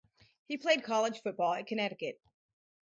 [0.47, 2.19] He played college football at Connecticut.